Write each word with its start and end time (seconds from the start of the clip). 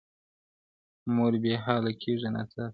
مور 1.15 1.33
بې 1.41 1.53
حاله 1.63 1.91
کيږي 2.01 2.29
ناڅاپه, 2.35 2.65